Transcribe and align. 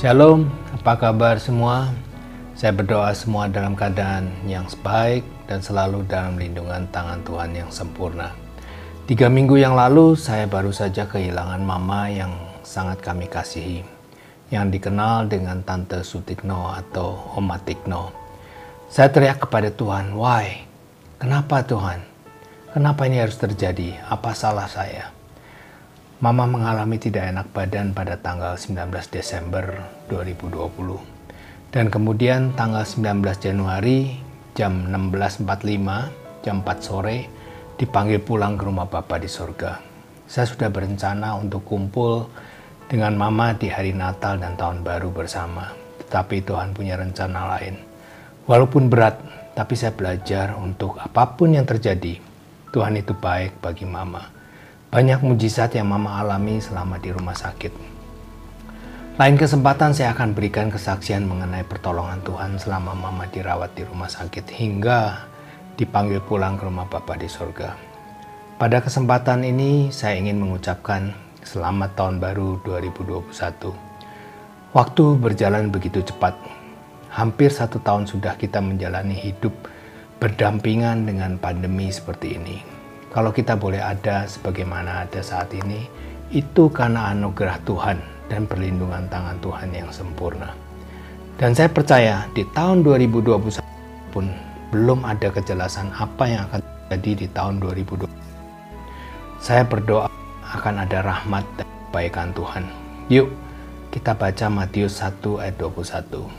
Shalom, 0.00 0.48
apa 0.72 0.96
kabar 0.96 1.36
semua? 1.36 1.92
Saya 2.56 2.72
berdoa 2.72 3.12
semua 3.12 3.52
dalam 3.52 3.76
keadaan 3.76 4.32
yang 4.48 4.64
baik 4.80 5.20
dan 5.44 5.60
selalu 5.60 6.08
dalam 6.08 6.40
lindungan 6.40 6.88
tangan 6.88 7.20
Tuhan 7.20 7.52
yang 7.52 7.68
sempurna. 7.68 8.32
Tiga 9.04 9.28
minggu 9.28 9.60
yang 9.60 9.76
lalu, 9.76 10.16
saya 10.16 10.48
baru 10.48 10.72
saja 10.72 11.04
kehilangan 11.04 11.60
mama 11.60 12.08
yang 12.08 12.32
sangat 12.64 13.04
kami 13.04 13.28
kasihi, 13.28 13.84
yang 14.48 14.72
dikenal 14.72 15.28
dengan 15.28 15.60
Tante 15.68 16.00
Sutikno 16.00 16.72
atau 16.72 17.36
Oma 17.36 17.60
Tikno. 17.60 18.08
Saya 18.88 19.12
teriak 19.12 19.44
kepada 19.44 19.68
Tuhan, 19.68 20.16
why? 20.16 20.64
Kenapa 21.20 21.60
Tuhan? 21.60 22.00
Kenapa 22.72 23.04
ini 23.04 23.20
harus 23.20 23.36
terjadi? 23.36 24.00
Apa 24.08 24.32
salah 24.32 24.64
saya? 24.64 25.19
Mama 26.20 26.44
mengalami 26.44 27.00
tidak 27.00 27.32
enak 27.32 27.48
badan 27.56 27.96
pada 27.96 28.12
tanggal 28.20 28.52
19 28.52 28.92
Desember 29.08 29.88
2020. 30.12 31.72
Dan 31.72 31.88
kemudian 31.88 32.52
tanggal 32.52 32.84
19 32.84 33.24
Januari 33.40 34.20
jam 34.52 34.84
16.45, 34.92 36.44
jam 36.44 36.60
4 36.60 36.76
sore, 36.84 37.24
dipanggil 37.80 38.20
pulang 38.20 38.60
ke 38.60 38.68
rumah 38.68 38.84
Bapak 38.84 39.24
di 39.24 39.32
surga. 39.32 39.80
Saya 40.28 40.44
sudah 40.44 40.68
berencana 40.68 41.40
untuk 41.40 41.64
kumpul 41.64 42.28
dengan 42.84 43.16
Mama 43.16 43.56
di 43.56 43.72
hari 43.72 43.96
Natal 43.96 44.36
dan 44.36 44.60
Tahun 44.60 44.84
Baru 44.84 45.08
bersama. 45.16 45.72
Tetapi 46.04 46.44
Tuhan 46.44 46.76
punya 46.76 47.00
rencana 47.00 47.56
lain. 47.56 47.80
Walaupun 48.44 48.92
berat, 48.92 49.16
tapi 49.56 49.72
saya 49.72 49.96
belajar 49.96 50.52
untuk 50.60 51.00
apa 51.00 51.32
pun 51.32 51.56
yang 51.56 51.64
terjadi, 51.64 52.20
Tuhan 52.76 53.00
itu 53.00 53.16
baik 53.16 53.64
bagi 53.64 53.88
Mama 53.88 54.39
banyak 54.90 55.22
mujizat 55.22 55.78
yang 55.78 55.86
Mama 55.86 56.18
alami 56.18 56.58
selama 56.58 56.98
di 56.98 57.14
rumah 57.14 57.38
sakit. 57.38 57.70
Lain 59.22 59.38
kesempatan 59.38 59.94
saya 59.94 60.10
akan 60.10 60.34
berikan 60.34 60.66
kesaksian 60.66 61.30
mengenai 61.30 61.62
pertolongan 61.62 62.18
Tuhan 62.26 62.58
selama 62.58 62.98
Mama 62.98 63.30
dirawat 63.30 63.70
di 63.78 63.86
rumah 63.86 64.10
sakit 64.10 64.50
hingga 64.50 65.30
dipanggil 65.78 66.18
pulang 66.26 66.58
ke 66.58 66.66
rumah 66.66 66.90
Bapa 66.90 67.14
di 67.14 67.30
surga. 67.30 67.78
Pada 68.58 68.82
kesempatan 68.82 69.46
ini 69.46 69.94
saya 69.94 70.18
ingin 70.18 70.42
mengucapkan 70.42 71.14
selamat 71.46 71.94
tahun 71.94 72.18
baru 72.18 72.58
2021. 72.66 74.74
Waktu 74.74 75.04
berjalan 75.22 75.70
begitu 75.70 76.02
cepat. 76.02 76.34
Hampir 77.14 77.54
satu 77.54 77.78
tahun 77.78 78.10
sudah 78.10 78.34
kita 78.34 78.58
menjalani 78.58 79.14
hidup 79.14 79.54
berdampingan 80.18 81.06
dengan 81.06 81.38
pandemi 81.38 81.94
seperti 81.94 82.38
ini. 82.38 82.79
Kalau 83.10 83.34
kita 83.34 83.58
boleh 83.58 83.82
ada 83.82 84.22
sebagaimana 84.30 85.02
ada 85.02 85.18
saat 85.18 85.50
ini, 85.50 85.90
itu 86.30 86.70
karena 86.70 87.10
anugerah 87.10 87.58
Tuhan 87.66 87.98
dan 88.30 88.46
perlindungan 88.46 89.10
tangan 89.10 89.34
Tuhan 89.42 89.74
yang 89.74 89.90
sempurna. 89.90 90.54
Dan 91.34 91.50
saya 91.50 91.66
percaya 91.66 92.30
di 92.38 92.46
tahun 92.54 92.86
2021 92.86 93.58
pun 94.14 94.30
belum 94.70 95.02
ada 95.02 95.26
kejelasan 95.26 95.90
apa 95.90 96.22
yang 96.22 96.46
akan 96.46 96.62
terjadi 96.62 97.26
di 97.26 97.26
tahun 97.34 97.58
2020. 97.58 98.06
Saya 99.42 99.66
berdoa 99.66 100.06
akan 100.46 100.86
ada 100.86 101.02
rahmat 101.02 101.42
dan 101.58 101.66
kebaikan 101.66 102.30
Tuhan. 102.30 102.62
Yuk, 103.10 103.26
kita 103.90 104.14
baca 104.14 104.46
Matius 104.46 105.02
1 105.02 105.18
ayat 105.42 105.58
21. 105.58 106.30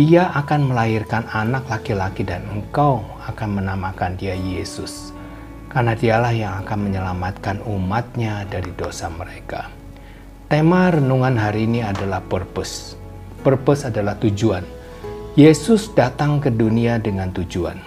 Ia 0.00 0.32
akan 0.32 0.72
melahirkan 0.72 1.28
anak 1.28 1.68
laki-laki 1.68 2.24
dan 2.24 2.40
engkau 2.48 3.04
akan 3.28 3.60
menamakan 3.60 4.16
dia 4.16 4.32
Yesus 4.32 5.19
karena 5.70 5.94
dialah 5.94 6.34
yang 6.34 6.52
akan 6.66 6.78
menyelamatkan 6.90 7.62
umatnya 7.62 8.42
dari 8.50 8.74
dosa 8.74 9.06
mereka. 9.06 9.70
Tema 10.50 10.90
renungan 10.90 11.38
hari 11.38 11.70
ini 11.70 11.78
adalah 11.86 12.18
purpose. 12.26 12.98
Purpose 13.46 13.86
adalah 13.86 14.18
tujuan. 14.18 14.66
Yesus 15.38 15.94
datang 15.94 16.42
ke 16.42 16.50
dunia 16.50 16.98
dengan 16.98 17.30
tujuan. 17.30 17.78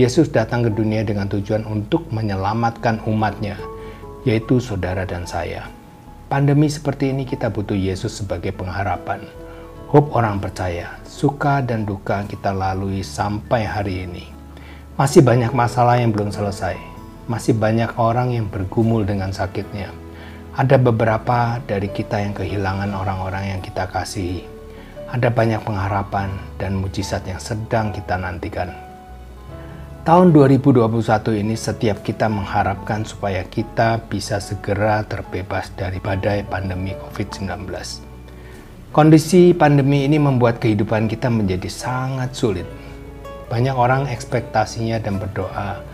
Yesus 0.00 0.32
datang 0.32 0.64
ke 0.64 0.72
dunia 0.72 1.04
dengan 1.04 1.28
tujuan 1.28 1.68
untuk 1.68 2.08
menyelamatkan 2.08 3.04
umatnya, 3.04 3.60
yaitu 4.24 4.56
saudara 4.56 5.04
dan 5.04 5.28
saya. 5.28 5.68
Pandemi 6.32 6.72
seperti 6.72 7.12
ini 7.12 7.28
kita 7.28 7.52
butuh 7.52 7.76
Yesus 7.76 8.24
sebagai 8.24 8.56
pengharapan. 8.56 9.20
Hope 9.92 10.16
orang 10.16 10.40
percaya, 10.40 10.96
suka 11.04 11.60
dan 11.60 11.84
duka 11.84 12.24
kita 12.24 12.56
lalui 12.56 13.04
sampai 13.04 13.68
hari 13.68 14.08
ini. 14.08 14.24
Masih 14.96 15.20
banyak 15.20 15.52
masalah 15.52 16.00
yang 16.00 16.08
belum 16.08 16.32
selesai, 16.32 16.87
masih 17.28 17.52
banyak 17.52 17.92
orang 18.00 18.32
yang 18.32 18.48
bergumul 18.48 19.04
dengan 19.04 19.30
sakitnya. 19.30 19.92
Ada 20.56 20.80
beberapa 20.80 21.60
dari 21.62 21.92
kita 21.92 22.18
yang 22.24 22.34
kehilangan 22.34 22.90
orang-orang 22.96 23.54
yang 23.54 23.60
kita 23.62 23.86
kasihi. 23.86 24.42
Ada 25.12 25.30
banyak 25.30 25.62
pengharapan 25.62 26.32
dan 26.56 26.80
mujizat 26.80 27.22
yang 27.28 27.38
sedang 27.38 27.92
kita 27.92 28.16
nantikan. 28.18 28.72
Tahun 30.08 30.32
2021 30.32 30.88
ini 31.36 31.52
setiap 31.52 32.00
kita 32.00 32.32
mengharapkan 32.32 33.04
supaya 33.04 33.44
kita 33.44 34.08
bisa 34.08 34.40
segera 34.40 35.04
terbebas 35.04 35.68
dari 35.76 36.00
badai 36.00 36.48
pandemi 36.48 36.96
COVID-19. 36.96 37.68
Kondisi 38.88 39.52
pandemi 39.52 40.08
ini 40.08 40.16
membuat 40.16 40.64
kehidupan 40.64 41.12
kita 41.12 41.28
menjadi 41.28 41.68
sangat 41.68 42.32
sulit. 42.32 42.64
Banyak 43.52 43.76
orang 43.76 44.08
ekspektasinya 44.08 44.96
dan 44.96 45.20
berdoa 45.20 45.84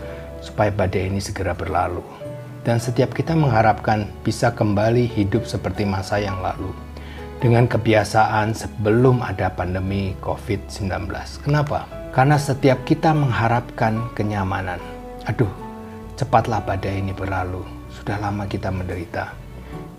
supaya 0.45 0.69
badai 0.69 1.09
ini 1.09 1.17
segera 1.17 1.57
berlalu. 1.57 2.05
Dan 2.61 2.77
setiap 2.77 3.17
kita 3.17 3.33
mengharapkan 3.33 4.05
bisa 4.21 4.53
kembali 4.53 5.09
hidup 5.09 5.49
seperti 5.49 5.85
masa 5.85 6.21
yang 6.21 6.37
lalu 6.41 6.69
dengan 7.41 7.69
kebiasaan 7.69 8.53
sebelum 8.53 9.21
ada 9.21 9.53
pandemi 9.53 10.13
COVID-19. 10.21 11.09
Kenapa? 11.45 11.85
Karena 12.13 12.39
setiap 12.39 12.85
kita 12.87 13.11
mengharapkan 13.11 14.09
kenyamanan. 14.15 14.81
Aduh, 15.27 15.51
cepatlah 16.15 16.63
badai 16.63 17.01
ini 17.03 17.11
berlalu. 17.11 17.61
Sudah 17.91 18.17
lama 18.17 18.47
kita 18.47 18.71
menderita. 18.71 19.35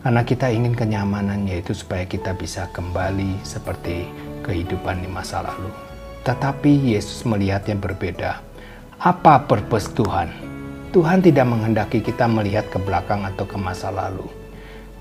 Karena 0.03 0.23
kita 0.23 0.51
ingin 0.51 0.75
kenyamanan 0.75 1.45
yaitu 1.51 1.75
supaya 1.75 2.07
kita 2.07 2.35
bisa 2.35 2.71
kembali 2.71 3.43
seperti 3.43 4.07
kehidupan 4.47 5.03
di 5.03 5.09
masa 5.11 5.43
lalu. 5.43 5.71
Tetapi 6.27 6.95
Yesus 6.95 7.23
melihatnya 7.23 7.79
berbeda 7.79 8.43
apa 8.97 9.45
purpose 9.45 9.93
Tuhan? 9.93 10.33
Tuhan 10.97 11.21
tidak 11.21 11.45
menghendaki 11.45 12.01
kita 12.01 12.25
melihat 12.25 12.65
ke 12.73 12.81
belakang 12.81 13.29
atau 13.29 13.45
ke 13.45 13.61
masa 13.61 13.93
lalu. 13.93 14.25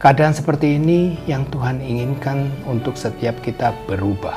Keadaan 0.04 0.36
seperti 0.36 0.76
ini 0.76 1.16
yang 1.24 1.48
Tuhan 1.48 1.80
inginkan 1.80 2.52
untuk 2.68 3.00
setiap 3.00 3.40
kita 3.40 3.72
berubah, 3.88 4.36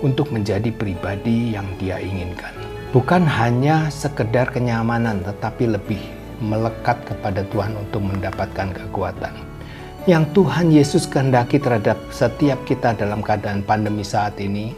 untuk 0.00 0.32
menjadi 0.32 0.72
pribadi 0.72 1.52
yang 1.52 1.68
Dia 1.76 2.00
inginkan. 2.00 2.56
Bukan 2.96 3.28
hanya 3.28 3.92
sekedar 3.92 4.48
kenyamanan, 4.48 5.20
tetapi 5.28 5.76
lebih 5.76 6.00
melekat 6.40 6.96
kepada 7.04 7.44
Tuhan 7.52 7.76
untuk 7.76 8.00
mendapatkan 8.00 8.72
kekuatan. 8.72 9.36
Yang 10.08 10.24
Tuhan 10.32 10.72
Yesus 10.72 11.04
kehendaki 11.04 11.60
terhadap 11.60 12.00
setiap 12.08 12.64
kita 12.64 12.96
dalam 12.96 13.20
keadaan 13.20 13.60
pandemi 13.60 14.00
saat 14.00 14.40
ini, 14.40 14.72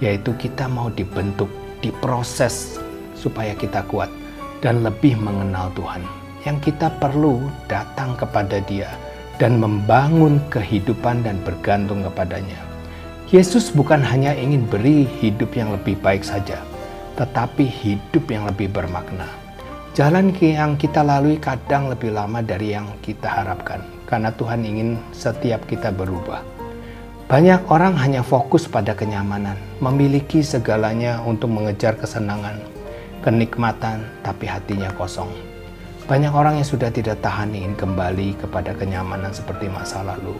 yaitu 0.00 0.32
kita 0.40 0.64
mau 0.72 0.88
dibentuk, 0.88 1.52
diproses 1.84 2.85
supaya 3.16 3.56
kita 3.56 3.82
kuat 3.88 4.12
dan 4.60 4.84
lebih 4.84 5.16
mengenal 5.16 5.72
Tuhan. 5.72 6.04
Yang 6.46 6.70
kita 6.70 6.94
perlu 7.02 7.42
datang 7.66 8.14
kepada 8.14 8.62
Dia 8.62 8.92
dan 9.42 9.58
membangun 9.58 10.38
kehidupan 10.52 11.26
dan 11.26 11.42
bergantung 11.42 12.06
kepadanya. 12.06 12.60
Yesus 13.26 13.74
bukan 13.74 13.98
hanya 13.98 14.30
ingin 14.38 14.62
beri 14.70 15.02
hidup 15.18 15.50
yang 15.58 15.74
lebih 15.74 15.98
baik 15.98 16.22
saja, 16.22 16.62
tetapi 17.18 17.66
hidup 17.66 18.30
yang 18.30 18.46
lebih 18.46 18.70
bermakna. 18.70 19.26
Jalan 19.98 20.30
yang 20.38 20.78
kita 20.78 21.02
lalui 21.02 21.40
kadang 21.40 21.90
lebih 21.90 22.14
lama 22.14 22.44
dari 22.44 22.76
yang 22.76 22.86
kita 23.02 23.26
harapkan, 23.26 23.82
karena 24.06 24.30
Tuhan 24.30 24.62
ingin 24.62 25.00
setiap 25.10 25.66
kita 25.66 25.90
berubah. 25.90 26.44
Banyak 27.26 27.66
orang 27.66 27.98
hanya 27.98 28.22
fokus 28.22 28.70
pada 28.70 28.94
kenyamanan, 28.94 29.58
memiliki 29.82 30.46
segalanya 30.46 31.18
untuk 31.26 31.50
mengejar 31.50 31.98
kesenangan, 31.98 32.62
kenikmatan, 33.26 34.06
tapi 34.22 34.46
hatinya 34.46 34.94
kosong. 34.94 35.34
Banyak 36.06 36.30
orang 36.30 36.62
yang 36.62 36.68
sudah 36.70 36.94
tidak 36.94 37.18
tahan 37.18 37.50
ingin 37.50 37.74
kembali 37.74 38.38
kepada 38.38 38.70
kenyamanan 38.78 39.34
seperti 39.34 39.66
masa 39.66 40.06
lalu. 40.06 40.38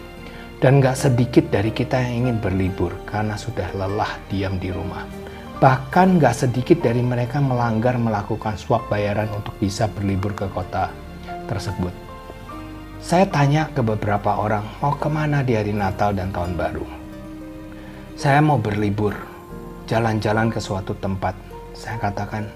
Dan 0.63 0.79
gak 0.79 0.95
sedikit 0.95 1.51
dari 1.51 1.75
kita 1.75 1.99
yang 1.99 2.23
ingin 2.23 2.37
berlibur 2.39 2.95
karena 3.03 3.35
sudah 3.35 3.67
lelah 3.75 4.15
diam 4.31 4.55
di 4.55 4.71
rumah. 4.71 5.03
Bahkan 5.59 6.23
gak 6.23 6.47
sedikit 6.47 6.79
dari 6.79 7.03
mereka 7.03 7.43
melanggar 7.43 7.99
melakukan 7.99 8.55
swap 8.55 8.87
bayaran 8.87 9.27
untuk 9.35 9.51
bisa 9.59 9.91
berlibur 9.91 10.31
ke 10.31 10.47
kota 10.47 10.87
tersebut. 11.51 11.91
Saya 13.03 13.27
tanya 13.27 13.67
ke 13.75 13.83
beberapa 13.83 14.39
orang, 14.39 14.63
mau 14.79 14.95
ke 14.95 15.11
mana 15.11 15.43
di 15.43 15.59
hari 15.59 15.75
Natal 15.75 16.15
dan 16.15 16.31
Tahun 16.31 16.55
Baru? 16.55 16.87
Saya 18.15 18.39
mau 18.39 18.57
berlibur, 18.57 19.13
jalan-jalan 19.85 20.49
ke 20.49 20.57
suatu 20.63 20.95
tempat. 20.97 21.35
Saya 21.77 22.01
katakan, 22.01 22.49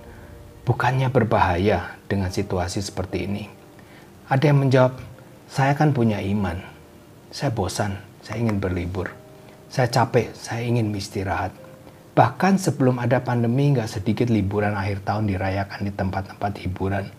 Bukannya 0.62 1.10
berbahaya 1.10 1.98
dengan 2.06 2.30
situasi 2.30 2.86
seperti 2.86 3.26
ini. 3.26 3.50
Ada 4.30 4.54
yang 4.54 4.62
menjawab, 4.62 4.94
saya 5.50 5.74
kan 5.74 5.90
punya 5.90 6.22
iman. 6.22 6.62
Saya 7.34 7.50
bosan, 7.50 7.98
saya 8.22 8.46
ingin 8.46 8.62
berlibur. 8.62 9.10
Saya 9.74 9.90
capek, 9.90 10.30
saya 10.38 10.62
ingin 10.62 10.94
istirahat. 10.94 11.50
Bahkan 12.14 12.62
sebelum 12.62 13.02
ada 13.02 13.24
pandemi, 13.26 13.74
nggak 13.74 13.90
sedikit 13.90 14.30
liburan 14.30 14.78
akhir 14.78 15.02
tahun 15.02 15.32
dirayakan 15.32 15.82
di 15.82 15.92
tempat-tempat 15.98 16.54
hiburan 16.62 17.10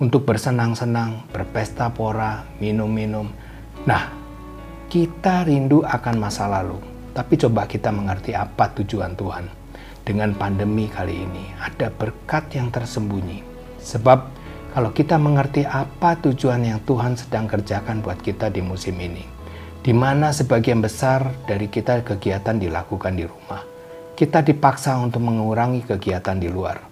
untuk 0.00 0.26
bersenang-senang, 0.26 1.28
berpesta 1.30 1.92
pora, 1.92 2.42
minum-minum. 2.58 3.28
Nah, 3.84 4.10
kita 4.90 5.46
rindu 5.46 5.86
akan 5.86 6.16
masa 6.18 6.50
lalu, 6.50 6.80
tapi 7.14 7.38
coba 7.38 7.68
kita 7.68 7.94
mengerti 7.94 8.34
apa 8.34 8.72
tujuan 8.80 9.14
Tuhan. 9.14 9.59
Dengan 10.02 10.32
pandemi 10.34 10.88
kali 10.88 11.24
ini, 11.24 11.44
ada 11.60 11.92
berkat 11.92 12.52
yang 12.56 12.72
tersembunyi. 12.72 13.44
Sebab 13.80 14.18
kalau 14.72 14.90
kita 14.90 15.20
mengerti 15.20 15.66
apa 15.66 16.16
tujuan 16.20 16.64
yang 16.64 16.80
Tuhan 16.84 17.18
sedang 17.18 17.46
kerjakan 17.46 18.00
buat 18.00 18.20
kita 18.20 18.48
di 18.48 18.64
musim 18.64 18.96
ini, 18.98 19.24
di 19.80 19.92
mana 19.96 20.30
sebagian 20.30 20.80
besar 20.80 21.30
dari 21.44 21.68
kita 21.68 22.00
kegiatan 22.02 22.56
dilakukan 22.58 23.14
di 23.16 23.24
rumah, 23.28 23.62
kita 24.16 24.40
dipaksa 24.44 24.96
untuk 25.00 25.24
mengurangi 25.24 25.84
kegiatan 25.84 26.36
di 26.36 26.48
luar 26.48 26.90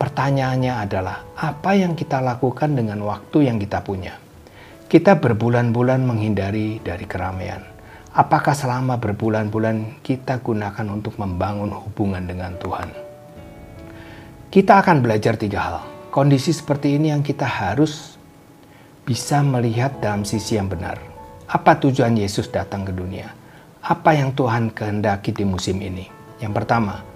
Pertanyaannya 0.00 0.80
adalah, 0.80 1.28
apa 1.36 1.76
yang 1.76 1.92
kita 1.92 2.24
lakukan 2.24 2.72
dengan 2.72 3.04
waktu 3.04 3.52
yang 3.52 3.60
kita 3.60 3.84
punya? 3.84 4.16
Kita 4.88 5.20
berbulan-bulan 5.20 6.00
menghindari 6.08 6.80
dari 6.80 7.04
keramaian. 7.04 7.60
Apakah 8.10 8.58
selama 8.58 8.98
berbulan-bulan 8.98 10.02
kita 10.02 10.42
gunakan 10.42 10.86
untuk 10.90 11.14
membangun 11.20 11.70
hubungan 11.70 12.26
dengan 12.26 12.58
Tuhan? 12.58 12.90
Kita 14.50 14.82
akan 14.82 14.98
belajar 14.98 15.38
tiga 15.38 15.60
hal. 15.62 15.76
Kondisi 16.10 16.50
seperti 16.50 16.98
ini 16.98 17.14
yang 17.14 17.22
kita 17.22 17.46
harus 17.46 18.18
bisa 19.06 19.46
melihat 19.46 20.02
dalam 20.02 20.26
sisi 20.26 20.58
yang 20.58 20.66
benar. 20.66 20.98
Apa 21.46 21.78
tujuan 21.78 22.18
Yesus 22.18 22.50
datang 22.50 22.82
ke 22.82 22.90
dunia? 22.90 23.30
Apa 23.86 24.18
yang 24.18 24.34
Tuhan 24.34 24.74
kehendaki 24.74 25.30
di 25.30 25.46
musim 25.46 25.78
ini? 25.78 26.10
Yang 26.42 26.52
pertama, 26.58 27.06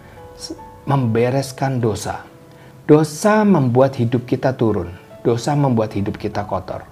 membereskan 0.86 1.82
dosa 1.82 2.34
Dosa 2.84 3.48
membuat 3.48 3.96
hidup 3.96 4.28
kita 4.28 4.60
turun. 4.60 4.92
Dosa 5.24 5.56
membuat 5.56 5.96
hidup 5.96 6.20
kita 6.20 6.44
kotor. 6.44 6.84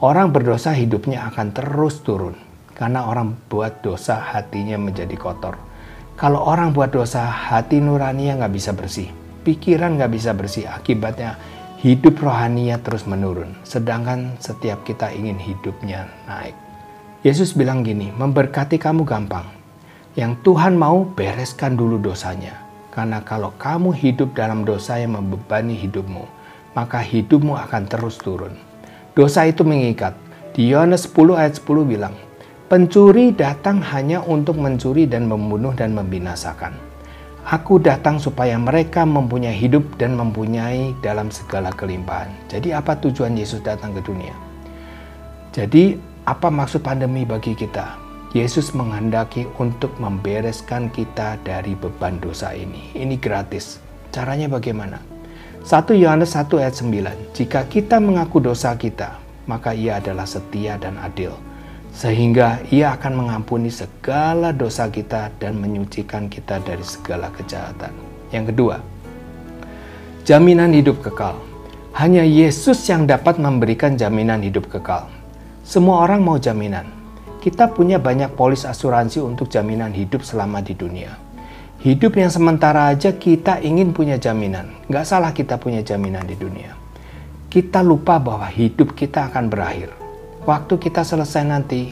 Orang 0.00 0.32
berdosa 0.32 0.72
hidupnya 0.72 1.28
akan 1.28 1.52
terus 1.52 2.00
turun. 2.00 2.47
Karena 2.78 3.10
orang 3.10 3.34
buat 3.50 3.82
dosa 3.82 4.22
hatinya 4.22 4.78
menjadi 4.78 5.18
kotor. 5.18 5.58
Kalau 6.14 6.46
orang 6.46 6.70
buat 6.70 6.94
dosa 6.94 7.26
hati 7.26 7.82
nuraninya 7.82 8.46
nggak 8.46 8.54
bisa 8.54 8.70
bersih. 8.70 9.10
Pikiran 9.42 9.98
nggak 9.98 10.12
bisa 10.14 10.30
bersih. 10.32 10.70
Akibatnya 10.70 11.34
hidup 11.82 12.22
rohaninya 12.22 12.78
terus 12.78 13.02
menurun. 13.04 13.58
Sedangkan 13.66 14.38
setiap 14.38 14.86
kita 14.86 15.10
ingin 15.10 15.36
hidupnya 15.42 16.06
naik. 16.30 16.54
Yesus 17.26 17.58
bilang 17.58 17.82
gini, 17.82 18.14
memberkati 18.14 18.78
kamu 18.78 19.02
gampang. 19.02 19.46
Yang 20.14 20.38
Tuhan 20.46 20.78
mau 20.78 21.02
bereskan 21.02 21.74
dulu 21.74 21.98
dosanya 21.98 22.68
karena 22.98 23.22
kalau 23.22 23.54
kamu 23.54 23.94
hidup 23.94 24.34
dalam 24.34 24.66
dosa 24.66 24.98
yang 24.98 25.14
membebani 25.14 25.78
hidupmu, 25.78 26.26
maka 26.74 26.98
hidupmu 26.98 27.54
akan 27.54 27.86
terus 27.86 28.18
turun. 28.18 28.58
Dosa 29.14 29.46
itu 29.46 29.62
mengikat. 29.62 30.18
Di 30.50 30.66
Yohanes 30.66 31.06
10 31.06 31.38
ayat 31.38 31.54
10 31.62 31.86
bilang, 31.86 32.18
Pencuri 32.68 33.32
datang 33.32 33.80
hanya 33.80 34.20
untuk 34.20 34.60
mencuri 34.60 35.08
dan 35.08 35.24
membunuh 35.24 35.72
dan 35.72 35.96
membinasakan. 35.96 36.76
Aku 37.48 37.80
datang 37.80 38.20
supaya 38.20 38.60
mereka 38.60 39.08
mempunyai 39.08 39.56
hidup 39.56 39.96
dan 39.96 40.12
mempunyai 40.12 40.92
dalam 41.00 41.32
segala 41.32 41.72
kelimpahan. 41.72 42.28
Jadi 42.52 42.76
apa 42.76 42.92
tujuan 43.00 43.40
Yesus 43.40 43.64
datang 43.64 43.96
ke 43.96 44.04
dunia? 44.04 44.36
Jadi 45.56 45.96
apa 46.28 46.52
maksud 46.52 46.84
pandemi 46.84 47.24
bagi 47.24 47.56
kita? 47.56 47.96
Yesus 48.36 48.76
menghendaki 48.76 49.48
untuk 49.56 49.96
membereskan 49.96 50.92
kita 50.92 51.40
dari 51.40 51.72
beban 51.72 52.20
dosa 52.20 52.52
ini. 52.52 52.92
Ini 52.92 53.16
gratis. 53.16 53.80
Caranya 54.12 54.52
bagaimana? 54.52 55.00
1 55.64 55.96
Yohanes 55.96 56.36
1 56.36 56.52
ayat 56.60 56.76
9. 56.76 57.32
Jika 57.32 57.64
kita 57.64 57.96
mengaku 57.96 58.44
dosa 58.44 58.76
kita, 58.76 59.16
maka 59.48 59.72
ia 59.72 60.04
adalah 60.04 60.28
setia 60.28 60.76
dan 60.76 61.00
adil. 61.00 61.47
Sehingga 61.98 62.62
ia 62.70 62.94
akan 62.94 63.26
mengampuni 63.26 63.74
segala 63.74 64.54
dosa 64.54 64.86
kita 64.86 65.34
dan 65.42 65.58
menyucikan 65.58 66.30
kita 66.30 66.62
dari 66.62 66.86
segala 66.86 67.26
kejahatan. 67.34 67.90
Yang 68.30 68.54
kedua, 68.54 68.78
jaminan 70.22 70.70
hidup 70.78 71.02
kekal. 71.02 71.34
Hanya 71.98 72.22
Yesus 72.22 72.86
yang 72.86 73.10
dapat 73.10 73.42
memberikan 73.42 73.98
jaminan 73.98 74.46
hidup 74.46 74.70
kekal. 74.70 75.10
Semua 75.66 76.06
orang 76.06 76.22
mau 76.22 76.38
jaminan, 76.38 76.86
kita 77.42 77.66
punya 77.74 77.98
banyak 77.98 78.30
polis 78.38 78.62
asuransi 78.62 79.18
untuk 79.18 79.50
jaminan 79.50 79.90
hidup 79.90 80.22
selama 80.22 80.62
di 80.62 80.78
dunia. 80.78 81.18
Hidup 81.82 82.14
yang 82.14 82.30
sementara 82.30 82.94
aja 82.94 83.10
kita 83.18 83.58
ingin 83.58 83.90
punya 83.90 84.22
jaminan. 84.22 84.70
Nggak 84.86 85.02
salah 85.02 85.34
kita 85.34 85.58
punya 85.58 85.82
jaminan 85.82 86.22
di 86.30 86.38
dunia. 86.38 86.78
Kita 87.50 87.82
lupa 87.82 88.22
bahwa 88.22 88.46
hidup 88.46 88.94
kita 88.94 89.34
akan 89.34 89.50
berakhir. 89.50 90.07
Waktu 90.46 90.74
kita 90.78 91.02
selesai 91.02 91.42
nanti, 91.46 91.90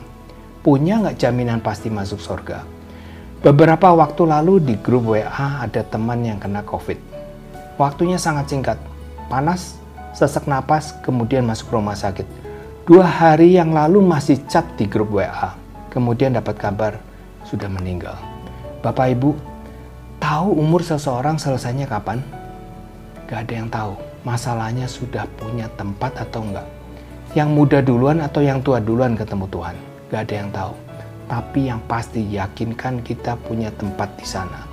punya 0.61 1.03
nggak 1.03 1.19
jaminan 1.19 1.65
pasti 1.65 1.89
masuk 1.89 2.21
surga? 2.21 2.63
Beberapa 3.43 3.95
waktu 3.95 4.23
lalu 4.27 4.63
di 4.63 4.75
grup 4.79 5.15
WA 5.15 5.63
ada 5.63 5.83
teman 5.87 6.23
yang 6.23 6.39
kena 6.39 6.67
COVID. 6.67 6.99
Waktunya 7.79 8.19
sangat 8.19 8.51
singkat, 8.51 8.79
panas, 9.31 9.79
sesak 10.13 10.51
napas, 10.51 10.97
kemudian 11.05 11.47
masuk 11.47 11.75
rumah 11.75 11.95
sakit 11.95 12.47
Dua 12.87 13.03
hari 13.03 13.59
yang 13.59 13.75
lalu 13.75 13.99
masih 13.99 14.47
chat 14.47 14.63
di 14.79 14.87
grup 14.87 15.11
WA. 15.11 15.59
Kemudian 15.91 16.39
dapat 16.39 16.55
kabar 16.55 17.03
sudah 17.43 17.67
meninggal. 17.67 18.15
Bapak 18.79 19.11
Ibu, 19.11 19.35
tahu 20.23 20.55
umur 20.55 20.87
seseorang 20.87 21.35
selesainya 21.35 21.91
kapan? 21.91 22.23
Gak 23.27 23.43
ada 23.43 23.55
yang 23.59 23.67
tahu. 23.67 23.99
Masalahnya 24.23 24.87
sudah 24.87 25.27
punya 25.35 25.67
tempat 25.75 26.15
atau 26.15 26.47
enggak. 26.47 26.76
Yang 27.37 27.51
muda 27.53 27.79
duluan 27.85 28.25
atau 28.25 28.41
yang 28.41 28.65
tua 28.65 28.81
duluan 28.81 29.13
ketemu 29.13 29.45
Tuhan. 29.53 29.77
Gak 30.09 30.21
ada 30.25 30.35
yang 30.41 30.51
tahu. 30.57 30.73
Tapi 31.29 31.61
yang 31.69 31.85
pasti 31.85 32.25
yakinkan 32.33 33.05
kita 33.05 33.37
punya 33.45 33.69
tempat 33.77 34.09
di 34.17 34.25
sana. 34.25 34.65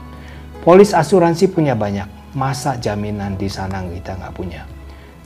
Polis 0.64 0.96
asuransi 0.96 1.52
punya 1.52 1.76
banyak. 1.76 2.08
Masa 2.40 2.80
jaminan 2.80 3.36
di 3.36 3.52
sana 3.52 3.84
kita 3.84 4.16
nggak 4.16 4.32
punya? 4.32 4.64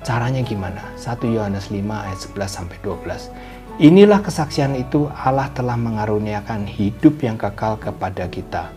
Caranya 0.01 0.41
gimana? 0.41 0.82
1 0.98 1.29
Yohanes 1.29 1.70
5 1.70 1.77
ayat 1.77 2.20
11 2.25 2.50
sampai 2.50 2.77
12. 2.82 3.29
Inilah 3.77 4.25
kesaksian 4.25 4.74
itu 4.74 5.06
Allah 5.13 5.53
telah 5.53 5.77
mengaruniakan 5.77 6.65
hidup 6.65 7.22
yang 7.22 7.38
kekal 7.38 7.77
kepada 7.77 8.25
kita. 8.34 8.74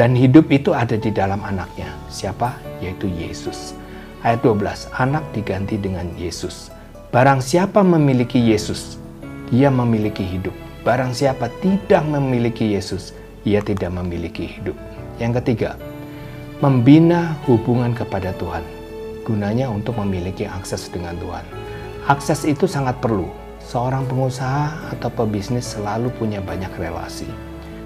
Dan 0.00 0.16
hidup 0.16 0.48
itu 0.48 0.72
ada 0.72 0.96
di 0.96 1.12
dalam 1.12 1.44
anaknya. 1.44 1.92
Siapa? 2.08 2.56
Yaitu 2.80 3.12
Yesus. 3.12 3.76
Ayat 4.24 4.40
12. 4.40 4.88
Anak 4.96 5.28
diganti 5.36 5.76
dengan 5.76 6.08
Yesus. 6.16 6.72
Barang 7.08 7.40
siapa 7.40 7.80
memiliki 7.80 8.36
Yesus, 8.36 9.00
dia 9.48 9.72
memiliki 9.72 10.20
hidup. 10.20 10.52
Barang 10.84 11.16
siapa 11.16 11.48
tidak 11.64 12.04
memiliki 12.04 12.76
Yesus, 12.76 13.16
ia 13.48 13.64
tidak 13.64 13.96
memiliki 13.96 14.44
hidup. 14.44 14.76
Yang 15.16 15.40
ketiga, 15.40 15.80
membina 16.60 17.32
hubungan 17.48 17.96
kepada 17.96 18.36
Tuhan 18.36 18.60
gunanya 19.24 19.72
untuk 19.72 19.96
memiliki 19.96 20.44
akses 20.44 20.92
dengan 20.92 21.16
Tuhan. 21.16 21.48
Akses 22.12 22.44
itu 22.44 22.68
sangat 22.68 23.00
perlu. 23.00 23.32
Seorang 23.64 24.04
pengusaha 24.04 24.92
atau 24.92 25.08
pebisnis 25.08 25.64
selalu 25.64 26.12
punya 26.12 26.44
banyak 26.44 26.76
relasi 26.76 27.28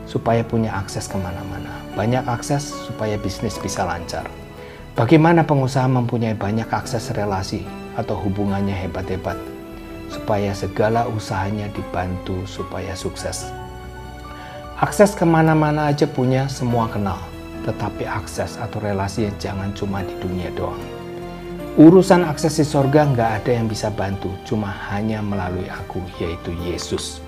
supaya 0.02 0.42
punya 0.42 0.74
akses 0.74 1.06
ke 1.06 1.14
mana-mana. 1.14 1.70
Banyak 1.94 2.26
akses 2.26 2.74
supaya 2.90 3.14
bisnis 3.22 3.54
bisa 3.62 3.86
lancar. 3.86 4.26
Bagaimana 4.98 5.46
pengusaha 5.46 5.86
mempunyai 5.86 6.34
banyak 6.34 6.66
akses 6.74 7.14
relasi 7.14 7.81
atau 7.96 8.16
hubungannya 8.16 8.74
hebat-hebat 8.74 9.36
supaya 10.12 10.52
segala 10.52 11.08
usahanya 11.08 11.72
dibantu 11.72 12.44
supaya 12.44 12.92
sukses. 12.92 13.48
Akses 14.76 15.16
ke 15.16 15.24
mana-mana 15.24 15.88
aja 15.88 16.04
punya 16.04 16.50
semua 16.52 16.90
kenal, 16.90 17.16
tetapi 17.64 18.04
akses 18.04 18.60
atau 18.60 18.82
relasi 18.82 19.30
jangan 19.40 19.72
cuma 19.72 20.04
di 20.04 20.12
dunia 20.20 20.52
doang. 20.52 20.80
Urusan 21.80 22.28
akses 22.28 22.60
di 22.60 22.66
sorga 22.68 23.08
nggak 23.08 23.30
ada 23.40 23.50
yang 23.56 23.64
bisa 23.64 23.88
bantu, 23.88 24.28
cuma 24.44 24.68
hanya 24.92 25.24
melalui 25.24 25.64
aku, 25.72 26.04
yaitu 26.20 26.52
Yesus. 26.60 27.24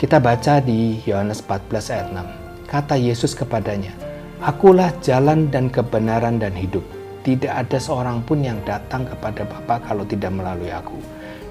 Kita 0.00 0.16
baca 0.16 0.62
di 0.64 1.04
Yohanes 1.04 1.44
14 1.44 1.92
ayat 1.92 2.08
6. 2.16 2.70
Kata 2.70 2.94
Yesus 2.96 3.36
kepadanya, 3.36 3.92
Akulah 4.40 4.88
jalan 5.04 5.52
dan 5.52 5.68
kebenaran 5.68 6.40
dan 6.40 6.56
hidup. 6.56 6.84
Tidak 7.24 7.48
ada 7.48 7.80
seorang 7.80 8.20
pun 8.20 8.44
yang 8.44 8.60
datang 8.68 9.08
kepada 9.08 9.48
Bapa 9.48 9.80
kalau 9.88 10.04
tidak 10.04 10.28
melalui 10.36 10.68
aku. 10.68 11.00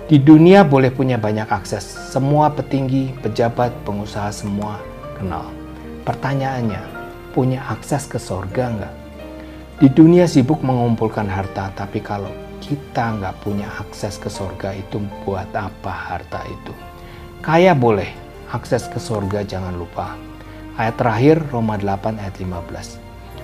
Di 0.06 0.22
dunia 0.22 0.62
boleh 0.62 0.94
punya 0.94 1.18
banyak 1.18 1.50
akses. 1.50 2.14
Semua 2.14 2.54
petinggi, 2.54 3.10
pejabat, 3.26 3.74
pengusaha 3.82 4.30
semua 4.30 4.78
kenal. 5.18 5.50
Pertanyaannya, 6.06 6.78
punya 7.34 7.66
akses 7.74 8.06
ke 8.06 8.22
sorga 8.22 8.70
nggak? 8.70 8.94
Di 9.82 9.90
dunia 9.90 10.30
sibuk 10.30 10.62
mengumpulkan 10.62 11.26
harta, 11.26 11.74
tapi 11.74 12.06
kalau 12.06 12.30
kita 12.62 13.18
nggak 13.18 13.42
punya 13.42 13.66
akses 13.82 14.22
ke 14.22 14.30
surga 14.30 14.78
itu 14.78 15.02
buat 15.26 15.50
apa 15.58 15.90
harta 16.14 16.46
itu? 16.46 16.74
Kaya 17.42 17.74
boleh, 17.74 18.14
akses 18.54 18.86
ke 18.88 19.02
surga 19.02 19.42
jangan 19.42 19.74
lupa. 19.74 20.14
Ayat 20.78 21.02
terakhir 21.02 21.42
Roma 21.50 21.82
8 21.82 22.22
ayat 22.22 22.38
15. 22.38 23.03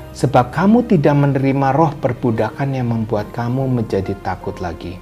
Sebab 0.10 0.50
kamu 0.50 0.90
tidak 0.90 1.14
menerima 1.14 1.70
roh 1.70 1.94
perbudakan 1.94 2.74
yang 2.74 2.90
membuat 2.90 3.30
kamu 3.30 3.70
menjadi 3.70 4.18
takut 4.20 4.58
lagi. 4.58 4.98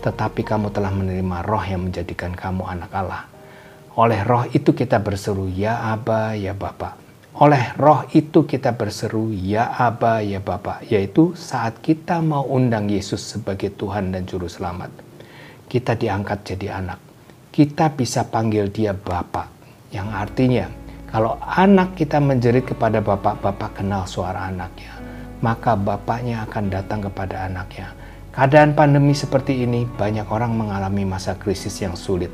Tetapi 0.00 0.40
kamu 0.40 0.72
telah 0.72 0.88
menerima 0.88 1.44
roh 1.44 1.60
yang 1.60 1.84
menjadikan 1.90 2.32
kamu 2.32 2.64
anak 2.64 2.90
Allah. 2.96 3.28
Oleh 3.98 4.24
roh 4.24 4.48
itu 4.48 4.72
kita 4.72 5.02
berseru, 5.04 5.50
Ya 5.52 5.92
Aba, 5.92 6.32
Ya 6.32 6.56
Bapa. 6.56 6.96
Oleh 7.38 7.76
roh 7.76 8.08
itu 8.14 8.48
kita 8.48 8.72
berseru, 8.72 9.34
Ya 9.34 9.68
Aba, 9.74 10.24
Ya 10.24 10.40
Bapa. 10.40 10.80
Yaitu 10.86 11.36
saat 11.36 11.82
kita 11.84 12.24
mau 12.24 12.46
undang 12.48 12.88
Yesus 12.88 13.20
sebagai 13.20 13.74
Tuhan 13.74 14.16
dan 14.16 14.24
Juru 14.24 14.48
Selamat. 14.48 14.88
Kita 15.68 15.92
diangkat 15.92 16.56
jadi 16.56 16.78
anak. 16.78 16.98
Kita 17.52 17.92
bisa 17.92 18.24
panggil 18.24 18.72
dia 18.72 18.96
Bapak. 18.96 19.50
Yang 19.92 20.08
artinya, 20.14 20.66
kalau 21.08 21.40
anak 21.40 21.96
kita 21.96 22.20
menjerit 22.20 22.68
kepada 22.68 23.00
bapak, 23.00 23.40
bapak 23.40 23.80
kenal 23.80 24.04
suara 24.04 24.52
anaknya. 24.52 24.92
Maka 25.40 25.72
bapaknya 25.72 26.44
akan 26.44 26.68
datang 26.68 27.00
kepada 27.00 27.48
anaknya. 27.48 27.96
Keadaan 28.34 28.76
pandemi 28.76 29.16
seperti 29.16 29.64
ini, 29.64 29.88
banyak 29.88 30.28
orang 30.28 30.52
mengalami 30.52 31.08
masa 31.08 31.32
krisis 31.40 31.80
yang 31.80 31.96
sulit. 31.96 32.28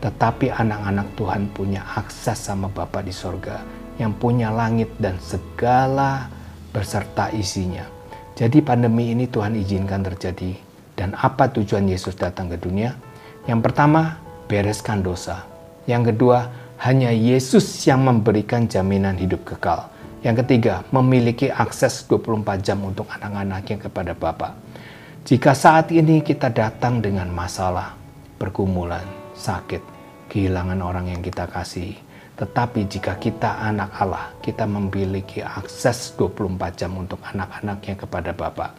Tetapi 0.00 0.48
anak-anak 0.48 1.12
Tuhan 1.12 1.52
punya 1.52 1.84
akses 1.84 2.40
sama 2.40 2.72
Bapa 2.72 3.04
di 3.04 3.12
sorga 3.12 3.60
yang 3.96 4.16
punya 4.16 4.52
langit 4.52 4.92
dan 5.00 5.16
segala 5.20 6.28
beserta 6.72 7.32
isinya. 7.32 7.84
Jadi 8.36 8.60
pandemi 8.60 9.12
ini 9.12 9.24
Tuhan 9.28 9.56
izinkan 9.56 10.04
terjadi. 10.04 10.52
Dan 10.96 11.12
apa 11.16 11.52
tujuan 11.52 11.84
Yesus 11.88 12.16
datang 12.16 12.48
ke 12.48 12.56
dunia? 12.56 12.96
Yang 13.44 13.60
pertama, 13.68 14.20
bereskan 14.48 15.04
dosa. 15.04 15.44
Yang 15.84 16.16
kedua, 16.16 16.48
hanya 16.82 17.08
Yesus 17.08 17.64
yang 17.88 18.04
memberikan 18.04 18.68
jaminan 18.68 19.16
hidup 19.16 19.48
kekal. 19.48 19.88
Yang 20.20 20.44
ketiga, 20.44 20.82
memiliki 20.92 21.48
akses 21.48 22.04
24 22.10 22.60
jam 22.60 22.82
untuk 22.84 23.06
anak-anaknya 23.08 23.88
kepada 23.88 24.12
Bapa. 24.12 24.58
Jika 25.26 25.54
saat 25.54 25.90
ini 25.90 26.20
kita 26.20 26.52
datang 26.52 27.00
dengan 27.02 27.30
masalah, 27.32 27.94
pergumulan, 28.36 29.06
sakit, 29.34 29.80
kehilangan 30.28 30.78
orang 30.82 31.10
yang 31.10 31.22
kita 31.22 31.48
kasih, 31.48 31.96
tetapi 32.36 32.84
jika 32.84 33.16
kita 33.16 33.64
anak 33.64 33.96
Allah, 33.96 34.28
kita 34.44 34.68
memiliki 34.68 35.40
akses 35.40 36.12
24 36.20 36.76
jam 36.76 36.92
untuk 37.00 37.22
anak-anaknya 37.24 37.94
kepada 37.96 38.30
Bapa. 38.36 38.76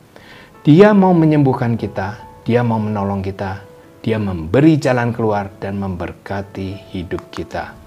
Dia 0.62 0.94
mau 0.94 1.16
menyembuhkan 1.16 1.74
kita, 1.80 2.22
dia 2.46 2.62
mau 2.62 2.78
menolong 2.78 3.26
kita, 3.26 3.64
dia 4.06 4.22
memberi 4.22 4.78
jalan 4.78 5.10
keluar 5.12 5.50
dan 5.58 5.80
memberkati 5.82 6.94
hidup 6.94 7.34
kita. 7.34 7.87